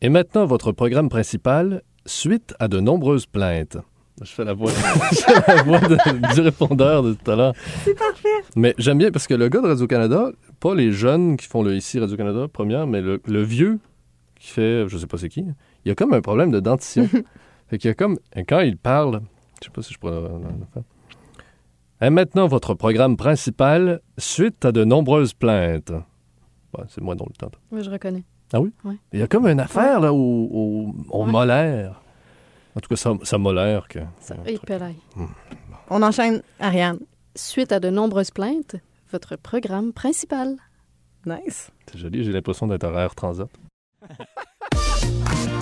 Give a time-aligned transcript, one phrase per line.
[0.00, 3.78] Et maintenant, votre programme principal, suite à de nombreuses plaintes.
[4.22, 4.70] Je fais la voix,
[5.10, 7.52] je fais la voix de- du répondeur de tout à l'heure.
[7.82, 8.28] C'est parfait.
[8.54, 10.30] Mais j'aime bien parce que le gars de Radio-Canada,
[10.60, 13.80] pas les jeunes qui font le ici Radio-Canada, première, mais le, le vieux
[14.38, 15.44] qui fait, je sais pas c'est qui,
[15.84, 17.08] il a comme un problème de dentition.
[17.68, 18.18] fait qu'il y a comme,
[18.48, 19.20] quand il parle,
[19.60, 20.28] je sais pas si je pourrais le-
[20.72, 20.82] faire.
[22.02, 25.90] Et maintenant, votre programme principal, suite à de nombreuses plaintes.
[26.76, 27.50] Ouais, c'est moins drôle le temps.
[27.72, 28.22] Oui, je reconnais.
[29.12, 31.30] Il y a comme une affaire là au, au, au Ouais.
[31.30, 32.00] molaire.
[32.76, 34.00] En tout cas, ça, ça molaire que.
[34.20, 34.34] Ça,
[34.66, 34.96] pelaille.
[35.90, 36.98] On enchaîne, Ariane.
[37.36, 38.76] Suite à de nombreuses plaintes,
[39.12, 40.56] votre programme principal.
[41.26, 41.70] Nice.
[41.90, 43.48] C'est joli, j'ai l'impression d'être à Air Transat.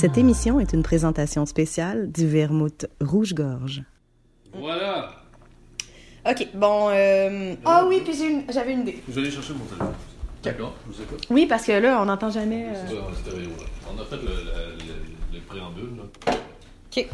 [0.00, 3.82] Cette émission est une présentation spéciale du vermouth rouge-gorge.
[4.54, 5.10] Voilà!
[6.26, 6.88] OK, bon...
[6.90, 9.02] euh, Ah oui, puis une- j'avais une idée.
[9.06, 9.92] Je vais aller chercher mon téléphone.
[10.42, 11.26] D'accord, je vous écoute.
[11.28, 12.66] Oui, parce que là, on n'entend jamais...
[12.68, 13.64] euh, C'est pas en stéréo, là.
[13.94, 16.32] On a fait le, le, le- le préambule, là.
[16.96, 17.08] OK,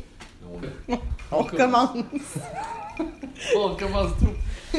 [0.89, 0.97] On,
[1.33, 1.99] on recommence.
[3.57, 4.79] on recommence tout.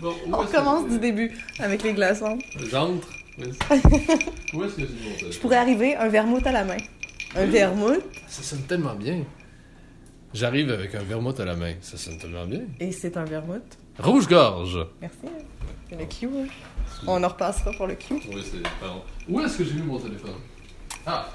[0.00, 2.38] Bon, On recommence du début avec les glaçons.
[2.70, 3.08] J'entre.
[3.38, 4.56] Où est-ce?
[4.56, 5.32] Où est-ce que j'ai mon téléphone?
[5.32, 6.76] Je pourrais arriver un vermouth à la main.
[7.36, 9.22] Un vermouth, Ça sonne tellement bien.
[10.34, 11.74] J'arrive avec un vermouth à la main.
[11.80, 12.62] Ça sonne tellement bien.
[12.78, 13.78] et c'est un vermouth.
[13.98, 14.86] Rouge-gorge.
[15.00, 15.16] Merci.
[15.88, 16.26] C'est le Q.
[16.26, 16.46] hein.
[17.06, 18.14] On en repassera pour le Q.
[18.32, 18.62] Oui, c'est.
[18.80, 19.02] Pardon.
[19.28, 20.34] Où est-ce que j'ai mis mon téléphone?
[21.06, 21.28] Ah!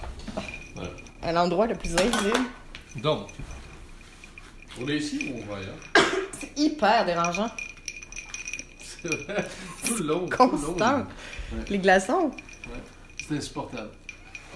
[1.21, 2.37] À l'endroit le plus invisible.
[2.97, 3.27] Donc.
[4.81, 5.75] On est ici ou on va ailleurs?
[6.39, 7.49] C'est hyper dérangeant.
[9.01, 9.45] C'est vrai.
[9.85, 10.25] Tout le long.
[10.27, 10.49] tout le long.
[10.49, 10.97] Constant.
[10.99, 11.63] Ouais.
[11.69, 12.31] Les glaçons.
[13.27, 13.89] C'est insupportable.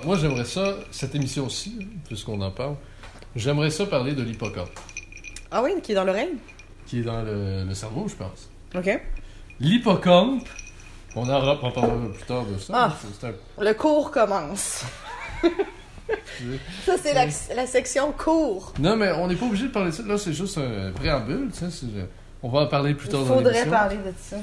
[0.04, 2.75] Moi, j'aimerais ça, cette émission-ci, puisqu'on en parle,
[3.36, 4.69] j'aimerais ça parler de l'hippocampe,
[5.51, 6.38] Ah oui, qui est dans l'oreille.
[6.88, 8.50] qui est dans le, le cerveau, je pense.
[8.75, 9.01] OK.
[9.60, 10.48] L'hippocampe,
[11.16, 12.74] on en ra- on parlera plus tard de ça.
[12.75, 12.98] Ah.
[13.19, 14.84] C'est- un- Le cours commence.
[16.86, 17.25] Ça, c'est la,
[17.56, 18.74] la section cours.
[18.80, 20.04] Non, mais on n'est pas obligé de parler de ça.
[20.04, 21.50] Là, c'est juste un préambule,
[22.42, 23.72] On va en parler plus Il tard dans faudrait l'émission.
[23.72, 24.38] parler de ça.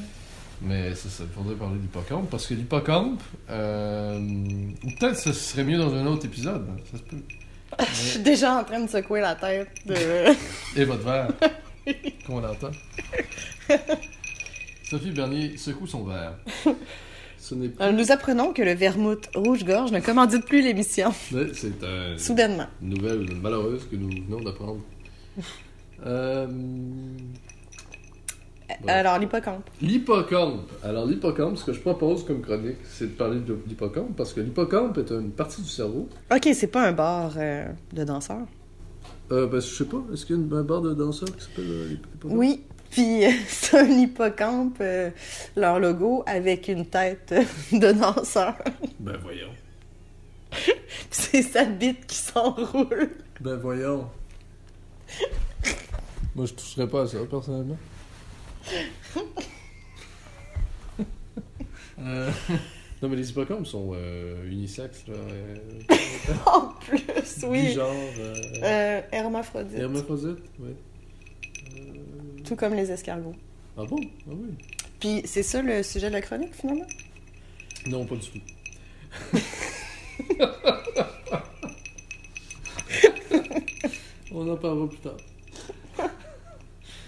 [0.62, 5.32] Mais c'est ça, il faudrait parler de l'hippocampe, parce que l'hippocampe, euh, ou peut-être ce
[5.32, 7.17] serait mieux dans un autre épisode, hein, ça se peut.
[7.91, 9.94] Je suis déjà en train de secouer la tête de...
[10.81, 11.29] Et votre verre,
[12.26, 12.70] comme on l'entend.
[14.88, 16.35] Sophie Bernier secoue son verre.
[17.38, 17.73] Ce plus.
[17.81, 21.12] Euh, Nous apprenons que le vermouth rouge-gorge ne commandite plus l'émission,
[21.52, 22.67] C'est un- soudainement.
[22.82, 24.81] une nouvelle malheureuse que nous venons d'apprendre.
[26.06, 26.47] Euh,
[28.87, 29.69] Alors, l'hippocampe.
[29.81, 30.71] L'hippocampe.
[30.83, 34.41] Alors, l'hippocampe, ce que je propose comme chronique, c'est de parler de l'hippocampe parce que
[34.41, 36.09] l'hippocampe est une partie du cerveau.
[36.33, 38.47] Ok, c'est pas un bar euh, de danseurs.
[39.33, 41.69] Euh, ben, je sais pas, est-ce qu'il y a un bar de danseurs qui s'appelle
[41.69, 42.39] euh, l'hippocampe?
[42.39, 45.11] Oui, puis c'est un hippocampe, euh,
[45.57, 47.35] leur logo, avec une tête
[47.73, 48.55] de danseur.
[49.01, 49.51] Ben, voyons.
[51.11, 53.11] C'est sa bite qui s'enroule.
[53.41, 54.07] Ben, voyons.
[56.35, 57.77] Moi, je toucherais pas à ça, personnellement.
[61.99, 62.31] Euh,
[63.03, 65.15] Non, mais les hippocampes sont euh, unisexes, là.
[65.15, 65.57] euh,
[66.47, 67.73] En plus, oui.
[67.73, 67.93] Genre.
[68.19, 69.79] Euh, Euh, hermaphrodite.
[69.79, 70.71] hermaphrodite, oui.
[72.45, 73.35] Tout comme les escargots.
[73.77, 73.99] Ah bon?
[74.27, 74.55] Ah oui.
[75.01, 76.87] Puis c'est ça le sujet de la chronique, finalement?
[77.87, 78.41] Non, pas du tout.
[84.33, 85.17] On en parlera plus tard.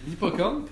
[0.06, 0.68] L'hippocampe?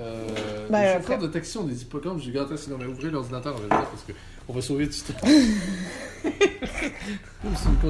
[0.00, 0.26] Euh,
[0.68, 2.68] après- faire de détection des hippocampes gigantesques.
[2.68, 4.12] Non, mais ouvrez l'ordinateur en même temps parce que
[4.48, 5.14] on va sauver du temps.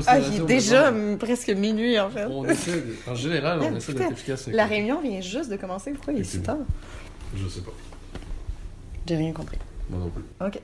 [0.07, 2.25] Ah, il est déjà presque minuit, en fait.
[2.25, 4.49] On essaie de- En général, on Ah, essaie d'être efficace.
[4.49, 5.93] La réunion vient juste de commencer.
[5.93, 6.57] Pourquoi il est si tard?
[7.37, 7.71] Je sais pas.
[9.07, 9.59] J'ai rien compris.
[9.91, 10.23] Moi non plus.
[10.41, 10.61] Ok.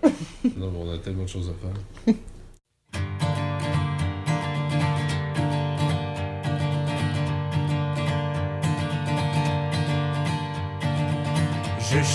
[0.56, 1.52] Non, mais on a tellement de choses à
[2.12, 2.14] faire.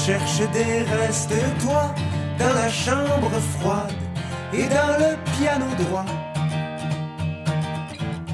[0.06, 1.96] cherche des restes de toi
[2.38, 3.94] dans la chambre froide
[4.54, 6.06] et dans le piano droit.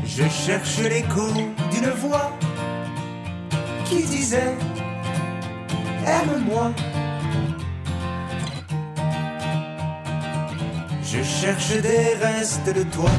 [0.04, 1.31] Je cherche l'écho
[1.71, 2.31] d'une voix
[3.86, 4.56] qui disait
[6.07, 6.71] Aime-moi.
[11.04, 13.12] Je cherche des restes de toi.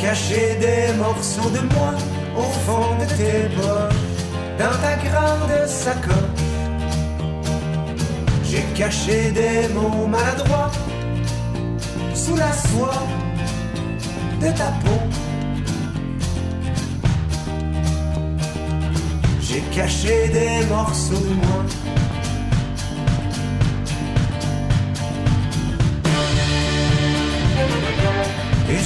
[0.00, 1.92] Caché des morceaux de moi
[2.36, 3.94] au fond de tes poches,
[4.58, 6.14] dans ta grande sacoche.
[8.44, 10.70] J'ai caché des mots maladroits
[12.14, 13.02] sous la soie
[14.40, 15.00] de ta peau.
[19.40, 21.97] J'ai caché des morceaux de moi.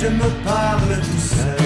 [0.02, 1.56] Je me parle tout seul.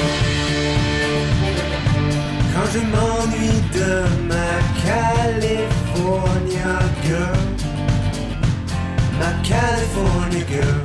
[2.52, 3.90] Quand je m'ennuie de
[4.30, 4.50] ma
[4.84, 6.72] California
[7.04, 7.44] girl,
[9.18, 10.82] ma California girl.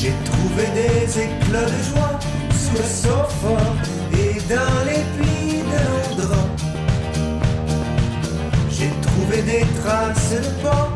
[0.00, 2.18] J'ai trouvé des éclats de joie
[2.50, 3.58] sous le sofa
[4.12, 5.17] et dans les
[9.48, 10.88] des traces de pas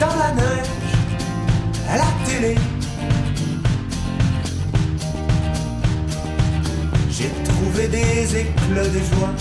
[0.00, 0.72] dans la neige,
[1.90, 2.54] à la télé.
[7.10, 9.34] J'ai trouvé des éclats de joie.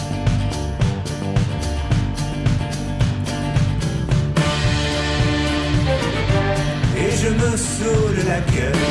[6.97, 8.85] Et je me saoule la gueule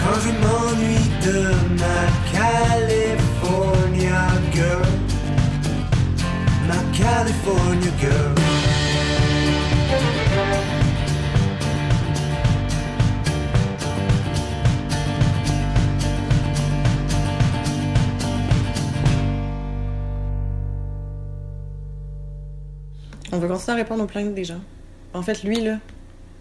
[0.00, 1.38] quand je m'ennuie de
[1.80, 2.00] ma
[2.32, 4.81] California girl,
[7.22, 8.34] California girl.
[23.30, 24.60] On va continuer à répondre aux plaintes des gens.
[25.14, 25.78] En fait, lui, là,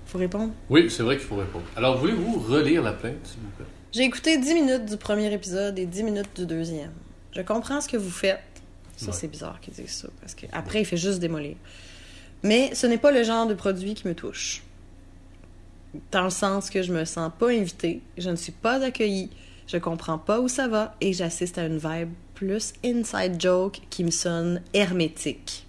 [0.08, 0.52] faut répondre.
[0.72, 1.66] Oui, c'est vrai qu'il faut répondre.
[1.76, 3.68] Alors, voulez-vous relire la plainte, s'il vous plaît?
[3.92, 6.94] J'ai écouté 10 minutes du premier épisode et 10 minutes du deuxième.
[7.36, 8.40] Je comprends ce que vous faites.
[9.02, 9.18] Ça, Ouais.
[9.20, 11.56] c'est bizarre qu'ils disent ça, parce que après il fait juste démolir.
[12.44, 14.62] Mais ce n'est pas le genre de produit qui me touche.
[16.12, 19.30] Dans le sens que je me sens pas invitée, je ne suis pas accueillie,
[19.68, 24.04] je comprends pas où ça va et j'assiste à une vibe plus inside joke qui
[24.04, 25.66] me sonne hermétique.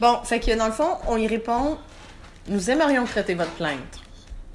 [0.00, 1.76] Bon, fait que dans le fond, on y répond
[2.46, 4.00] Nous aimerions traiter votre plainte.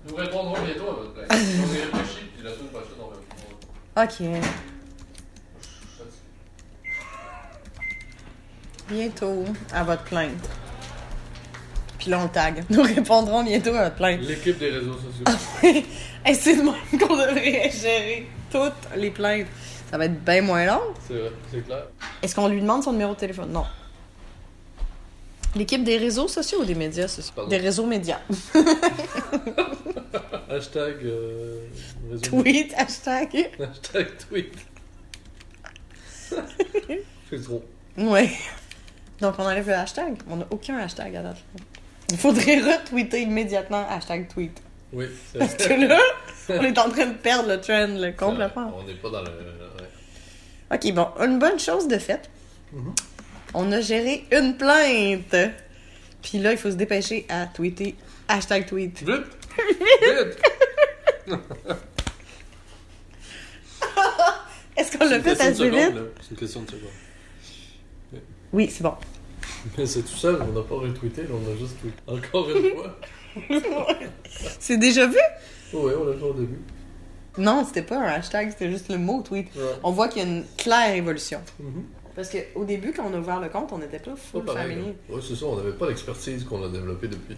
[0.07, 1.27] Nous répondrons bientôt à votre plainte.
[1.31, 4.03] on y réfléchit, puis la semaine prochaine, on va.
[4.05, 4.41] Ok.
[8.89, 10.49] Bientôt à votre plainte.
[11.97, 12.63] Puis là, on tag.
[12.69, 14.21] Nous répondrons bientôt à votre plainte.
[14.21, 15.23] L'équipe des réseaux sociaux.
[16.25, 19.47] Et c'est de même qu'on devrait gérer toutes les plaintes.
[19.89, 20.81] Ça va être bien moins long.
[21.07, 21.83] c'est vrai, c'est clair.
[22.21, 23.51] Est-ce qu'on lui demande son numéro de téléphone?
[23.51, 23.65] Non.
[25.55, 27.33] L'équipe des réseaux sociaux ou des médias sociaux?
[27.35, 27.49] Pardon.
[27.49, 28.19] Des réseaux médias.
[30.49, 31.59] Hashtag euh,
[32.11, 32.41] réseau.
[32.41, 33.51] Tweet, hashtag.
[33.59, 34.53] Hashtag tweet.
[37.29, 37.63] c'est trop.
[37.97, 38.29] Ouais.
[39.21, 40.15] Donc, on enlève le hashtag.
[40.29, 41.37] On n'a aucun hashtag à date.
[42.09, 44.61] Il faudrait retweeter immédiatement hashtag tweet.
[44.91, 45.99] Oui, c'est Parce que là,
[46.49, 48.71] on est en train de perdre le trend là, complètement.
[48.77, 49.29] On n'est pas dans le.
[49.29, 49.89] ouais.
[50.71, 52.29] Ok, bon, une bonne chose de faite.
[52.71, 52.93] Mhm.
[53.53, 55.35] On a géré une plainte.
[56.21, 57.95] Puis là, il faut se dépêcher à tweeter
[58.27, 59.03] hashtag tweet.
[59.03, 59.25] Vite!
[60.01, 61.37] Vite!
[64.75, 65.93] Est-ce qu'on l'a fait assez vite?
[66.21, 68.21] C'est une question de seconde.
[68.51, 68.93] Oui, c'est bon.
[69.77, 71.97] Mais c'est tout seul, on n'a pas retweeté, on a juste tweeté.
[72.07, 72.99] Encore une fois.
[74.59, 75.17] C'est déjà vu?
[75.73, 76.59] Ouais, on l'a fait au début.
[77.37, 79.47] Non, c'était pas un hashtag, c'était juste le mot tweet.
[79.55, 79.61] Ouais.
[79.83, 81.41] On voit qu'il y a une claire évolution.
[81.59, 81.83] Mhm.
[82.15, 84.75] Parce qu'au début, quand on a ouvert le compte, on n'était pas Pas full pareil.
[85.09, 85.15] là.
[85.15, 87.37] Ouais, c'est ça, on n'avait pas l'expertise qu'on a développée depuis.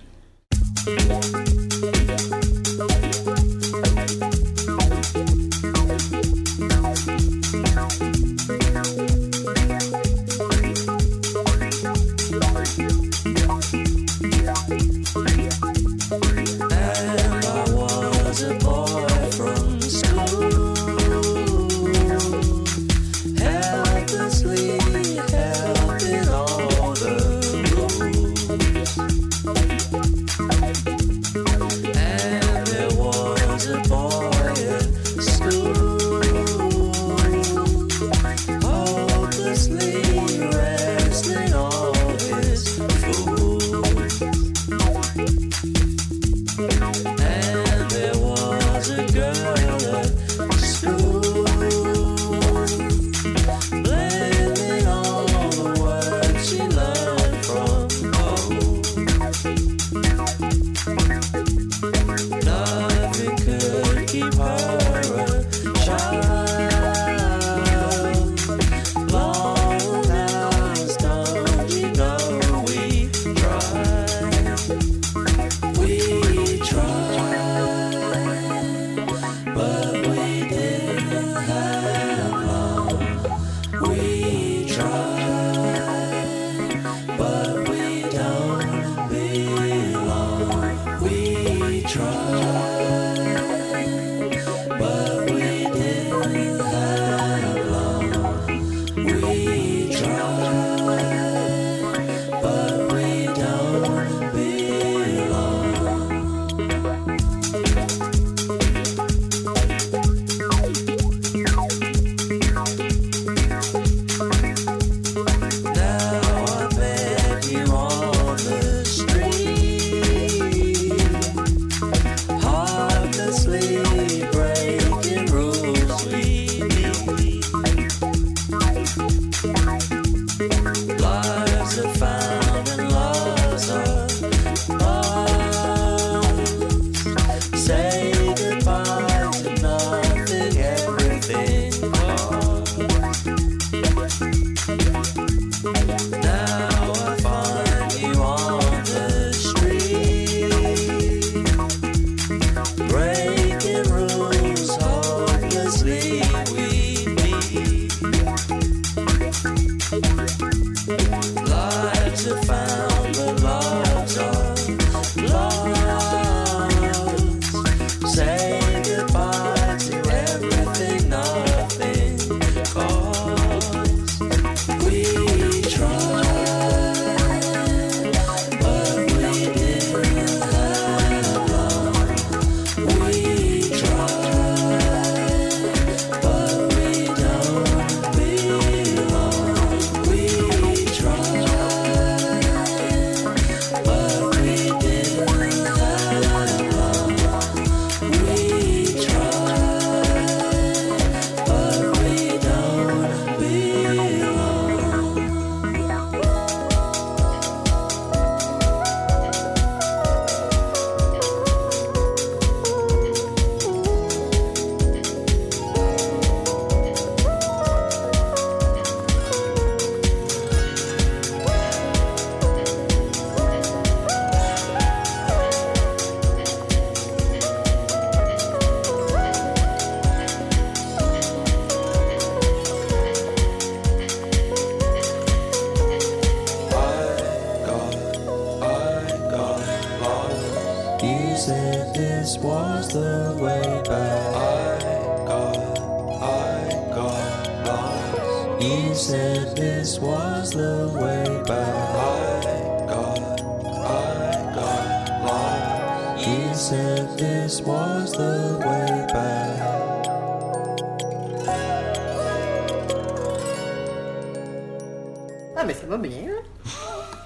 [265.56, 266.12] Ah, mais ça va bien.
[266.30, 266.74] hein?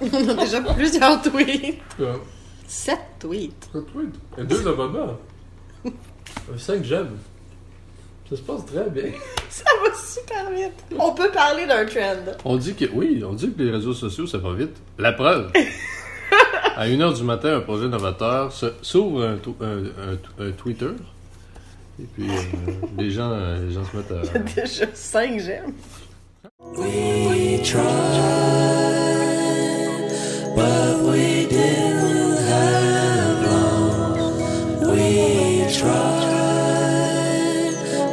[0.13, 1.79] On a déjà plusieurs tweets.
[2.67, 3.69] Sept tweets.
[4.37, 5.17] Et deux abonnements.
[6.57, 7.17] Cinq j'aime.
[8.29, 9.11] Ça se passe très bien.
[9.49, 10.73] Ça va super vite.
[10.99, 12.31] On peut parler d'un trend.
[12.45, 14.75] On dit que oui, on dit que les réseaux sociaux ça va vite.
[14.99, 15.51] La preuve.
[16.75, 19.85] à 1h du matin, un projet novateur s'ouvre un, tw- un-
[20.43, 20.91] un- un Twitter.
[21.99, 25.73] Et puis euh, les gens euh, les gens se mettent à Déjà 5 j'aime.
[26.77, 27.83] We tried,
[30.55, 34.17] but we didn't have long.
[34.81, 36.59] We tried,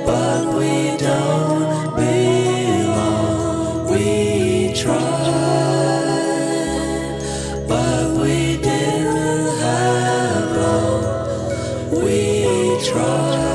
[0.07, 3.91] but we don't belong.
[3.91, 5.03] We tried,
[7.69, 12.03] but we didn't have long.
[12.03, 13.46] We tried,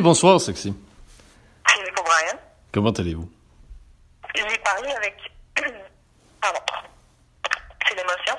[0.00, 0.72] Oui, bonsoir sexy.
[1.68, 2.38] c'est Nico Brian.
[2.72, 3.30] Comment allez-vous?
[4.34, 5.14] J'ai parlé avec.
[6.40, 6.58] Pardon.
[7.86, 8.34] C'est l'émotion.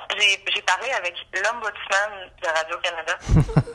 [0.55, 3.19] J'ai parlé avec l'ombudsman de Radio-Canada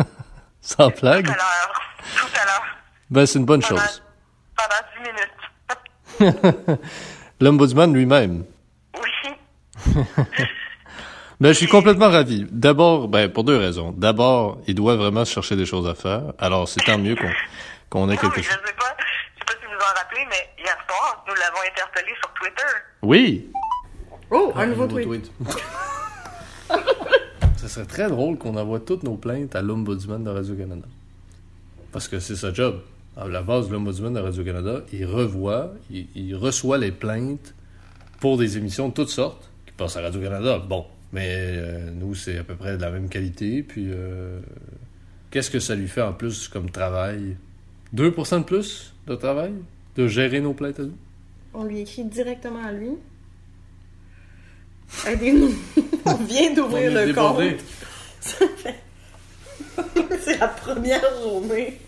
[0.61, 1.81] Sans blague tout à l'heure.
[2.17, 2.65] Tout à l'heure.
[3.09, 4.03] Ben c'est une bonne Pendant, chose.
[4.57, 4.83] pendant
[6.19, 6.81] 10 minutes.
[7.41, 8.45] L'ombudsman lui-même.
[9.01, 9.95] Oui.
[11.39, 12.47] Ben, je suis complètement ravi.
[12.51, 13.93] D'abord, ben, pour deux raisons.
[13.95, 16.33] D'abord, il doit vraiment chercher des choses à faire.
[16.39, 17.29] Alors, c'est tant mieux qu'on
[17.91, 18.59] qu'on ait Non, quelque mais je chose.
[18.67, 18.97] sais pas.
[19.35, 22.73] Je sais pas si vous en rappelez, mais hier soir, nous l'avons interpellé sur Twitter.
[23.03, 23.51] Oui!
[24.31, 25.31] Oh, un nouveau tweet.
[27.57, 30.87] Ça serait très drôle qu'on envoie toutes nos plaintes à l'Ombudsman de Radio-Canada.
[31.93, 32.81] Parce que c'est sa job.
[33.17, 37.55] À la base de l'Ombudsman de Radio-Canada, il revoit, il, il reçoit les plaintes
[38.21, 40.59] pour des émissions de toutes sortes qui passent à Radio-Canada.
[40.59, 43.63] Bon, mais euh, nous, c'est à peu près de la même qualité.
[43.63, 44.41] Puis, euh,
[45.31, 47.37] qu'est-ce que ça lui fait en plus comme travail?
[47.95, 49.53] 2% de plus de travail
[49.97, 50.97] De gérer nos plaintes à nous?
[51.55, 52.91] On lui écrit directement à lui.
[55.07, 55.55] Aidez-nous.
[56.05, 57.51] On vient d'ouvrir le débordé.
[57.53, 57.65] compte.
[58.21, 58.75] Ça fait-
[60.21, 61.79] C'est la première journée.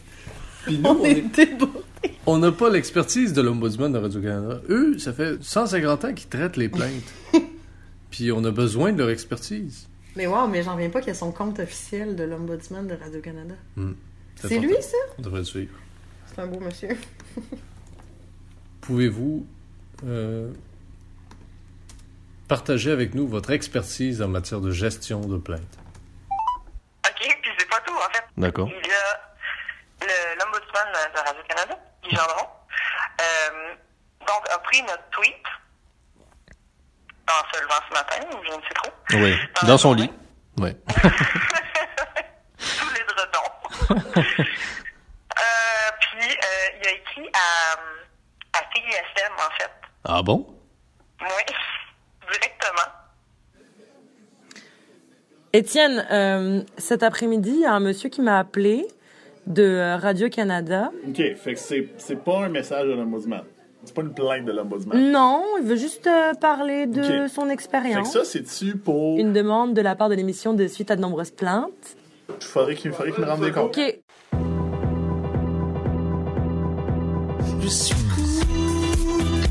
[0.64, 1.24] Puis nous, On on est.
[2.26, 4.60] On n'a pas l'expertise de l'Ombudsman de Radio-Canada.
[4.68, 7.12] Eux, ça fait 150 ans qu'ils traitent les plaintes.
[8.10, 9.86] Puis on a besoin de leur expertise.
[10.16, 12.94] Mais wow, mais j'en reviens pas qu'il y a son compte officiel de l'Ombudsman de
[12.94, 13.54] Radio-Canada.
[14.36, 14.62] C'est important.
[14.62, 14.96] lui, ça?
[15.18, 15.72] On devrait le suivre.
[16.38, 16.96] C'est un beau monsieur.
[18.82, 19.44] Pouvez-vous
[20.06, 20.52] euh,
[22.46, 25.78] partager avec nous votre expertise en matière de gestion de plaintes?
[27.04, 28.22] OK, puis c'est pas tout, en fait.
[28.36, 28.68] D'accord.
[28.68, 32.46] Il y a le- l'ombudsman de Radio-Canada, Guy Gendron,
[33.20, 33.74] euh,
[34.20, 35.42] donc a pris notre tweet
[37.26, 38.92] en se levant ce matin, ou je ne sais trop.
[39.14, 39.34] Oui.
[39.66, 40.02] Dans son journée.
[40.04, 40.12] lit.
[40.58, 40.70] Oui.
[42.58, 44.44] Sous les dredons.
[46.80, 49.70] il a écrit à, à TISM, en fait.
[50.04, 50.46] Ah bon?
[51.20, 51.26] Oui,
[52.32, 52.92] directement.
[55.52, 58.86] Étienne, euh, cet après-midi, il y a un monsieur qui m'a appelé
[59.46, 60.90] de Radio-Canada.
[61.08, 63.42] OK, fait que c'est, c'est pas un message de l'ombudsman.
[63.84, 65.10] C'est pas une plainte de l'ombudsman.
[65.10, 68.12] Non, il veut juste euh, parler de son Fait que expérience.
[68.12, 69.18] ça, c'est-tu pour...
[69.18, 71.96] Une demande de la part de l'émission de suite à de nombreuses plaintes.
[72.28, 73.76] Il faudrait qu'il, faudrait qu'il me rende des comptes.
[73.78, 74.00] Ok.
[77.68, 79.44] Je suis cool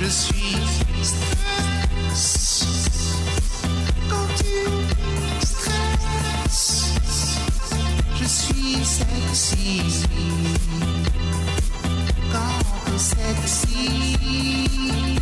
[0.00, 0.58] Je suis
[1.02, 2.66] stress
[4.08, 4.54] quand tu
[5.44, 6.84] stresses.
[8.14, 9.82] Je suis sexy
[12.30, 12.65] quand
[12.96, 15.15] t'es sexy, sexy,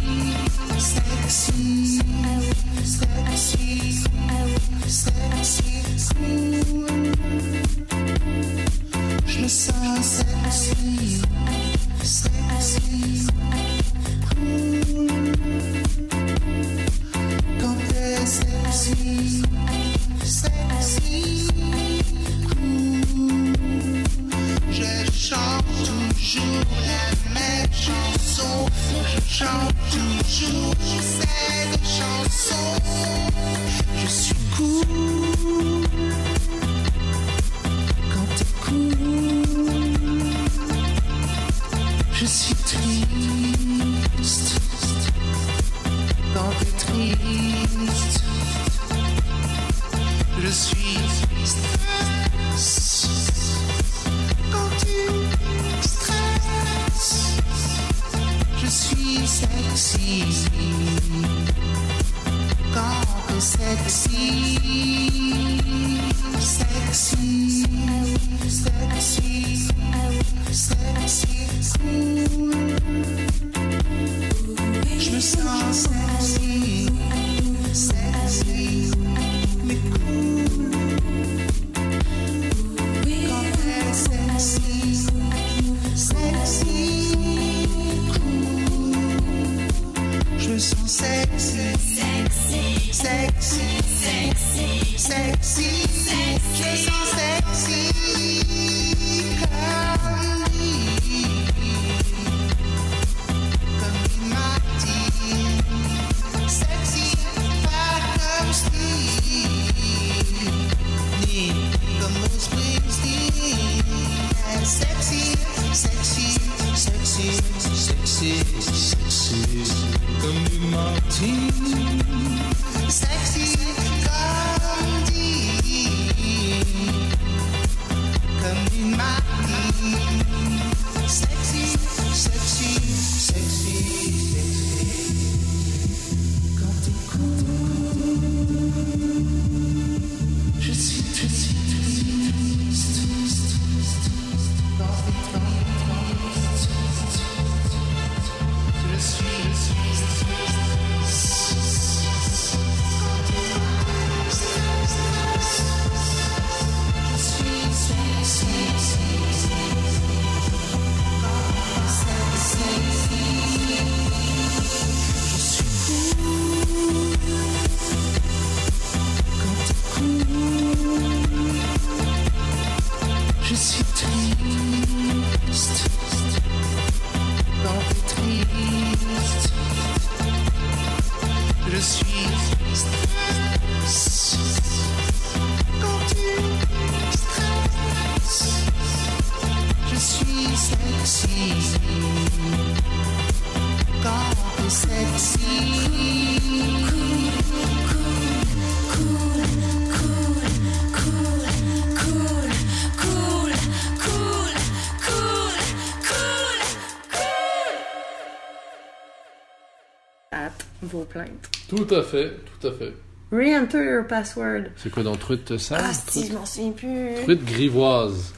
[211.68, 212.92] Tout à fait, tout à fait.
[213.32, 214.70] Re-enter your password.
[214.76, 215.82] C'est quoi dans truite sale?
[215.82, 217.14] Ah, si, je m'en souviens plus.
[217.24, 218.32] Truite grivoise.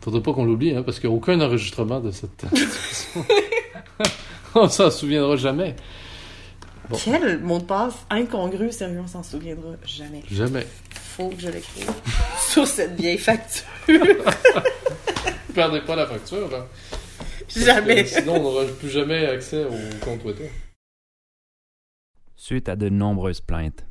[0.00, 2.44] Faudrait pas qu'on l'oublie, hein, parce qu'il n'y a aucun enregistrement de cette
[4.54, 5.74] on s'en souviendra jamais.
[6.88, 6.98] Bon.
[7.02, 10.22] Quel mot de passe incongru, sérieux, on s'en souviendra jamais.
[10.30, 10.66] Jamais.
[10.92, 11.90] Faut que je l'écrive
[12.50, 13.64] sur cette vieille facture.
[15.54, 16.66] Perdez pas la facture, là.
[17.48, 18.04] Jamais.
[18.04, 20.50] Sinon, on n'aura plus jamais accès au compte Twitter.
[22.46, 23.86] Suite à de nombreuses plaintes,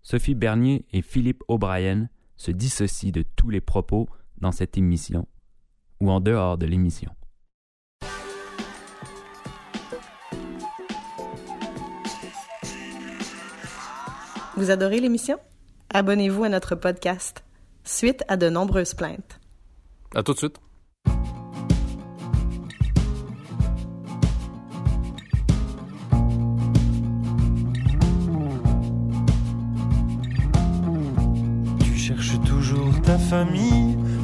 [0.00, 5.28] Sophie Bernier et Philippe O'Brien se dissocient de tous les propos dans cette émission
[6.00, 7.12] ou en dehors de l'émission.
[14.56, 15.38] Vous adorez l'émission?
[15.90, 17.44] Abonnez-vous à notre podcast.
[17.84, 19.40] Suite à de nombreuses plaintes.
[20.14, 20.58] À tout de suite.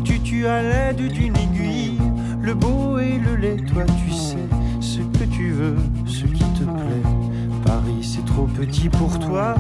[0.05, 1.99] Tu tues à l'aide d'une aiguille.
[2.41, 4.49] Le beau et le laid, toi tu sais
[4.81, 7.11] ce que tu veux, ce qui te plaît.
[7.67, 9.57] Paris c'est trop petit pour toi,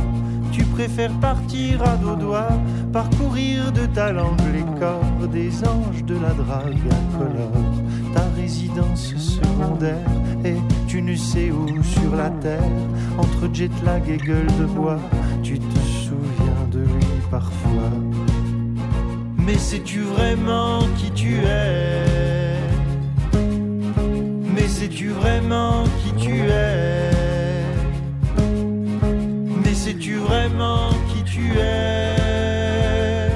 [0.50, 2.58] tu préfères partir à dos doigts,
[2.92, 7.82] parcourir de ta langue les corps des anges de la drague incolore.
[8.14, 10.08] Ta résidence secondaire
[10.44, 12.60] et tu ne sais où sur la terre,
[13.18, 15.00] entre jet lag et gueule de bois,
[15.42, 17.90] tu te souviens de lui parfois.
[19.46, 22.04] Mais sais-tu vraiment qui tu es?
[24.66, 27.10] Sais-tu vraiment qui tu es?
[29.64, 33.30] Mais sais-tu vraiment qui tu es?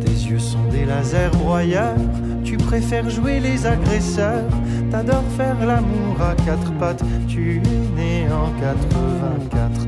[0.00, 1.96] Tes yeux sont des lasers broyeurs,
[2.42, 4.48] tu préfères jouer les agresseurs,
[4.90, 7.60] t'adores faire l'amour à quatre pattes, tu es
[7.96, 9.87] né en 84, tu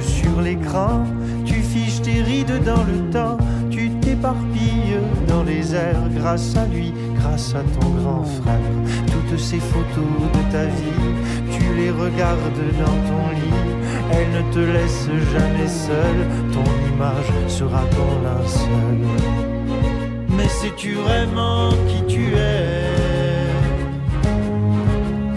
[0.00, 1.04] sur l'écran,
[1.44, 3.38] tu fiches tes rides dans le temps,
[3.70, 8.74] tu t'éparpilles dans les airs grâce à lui, grâce à ton grand frère.
[9.06, 11.12] Toutes ces photos de ta vie,
[11.50, 13.64] tu les regardes dans ton lit,
[14.12, 16.16] elles ne te laissent jamais seul,
[16.52, 19.00] ton image sera ton linceul.
[20.36, 22.98] Mais sais-tu vraiment qui tu es?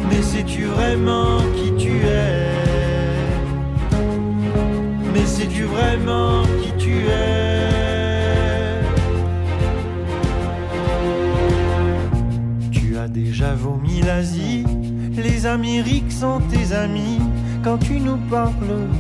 [0.09, 1.60] Mais sais-tu vraiment qui
[5.81, 7.61] vraiment qui tu es
[12.71, 14.63] Tu as déjà vomi l'Asie,
[15.15, 17.19] les Amériques sont tes amis.
[17.63, 18.51] Quand tu nous parles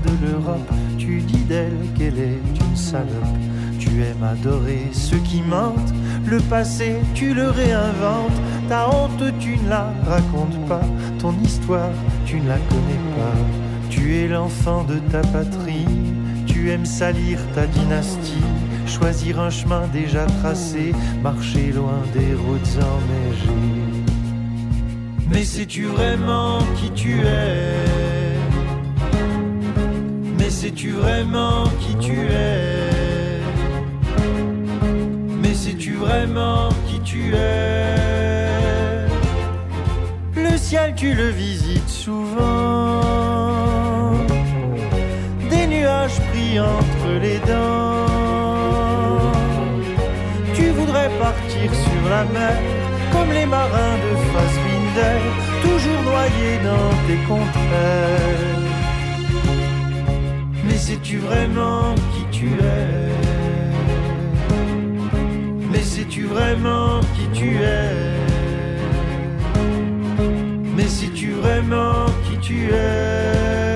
[0.05, 3.37] de l'Europe, tu dis d'elle qu'elle est une salope.
[3.79, 5.93] Tu aimes adorer ceux qui mentent,
[6.27, 8.39] le passé tu le réinventes.
[8.69, 10.85] Ta honte tu ne la racontes pas,
[11.19, 13.37] ton histoire tu ne la connais pas.
[13.89, 15.85] Tu es l'enfant de ta patrie,
[16.61, 18.45] tu aimes salir ta dynastie,
[18.85, 20.93] choisir un chemin déjà tracé,
[21.23, 24.03] marcher loin des routes enneigées.
[25.31, 28.37] Mais sais-tu vraiment qui tu es?
[30.37, 33.39] Mais sais-tu vraiment qui tu es?
[35.41, 39.07] Mais sais-tu vraiment qui tu es?
[40.35, 43.20] Le ciel tu le visites souvent
[46.59, 49.31] entre les dents.
[50.53, 52.57] Tu voudrais partir sur la mer
[53.11, 55.21] comme les marins de Fassbinder,
[55.61, 58.61] toujours noyés dans tes contraires.
[60.65, 63.11] Mais sais-tu vraiment qui tu es?
[65.71, 67.91] Mais sais-tu vraiment qui tu es?
[70.75, 73.70] Mais sais-tu vraiment qui tu es?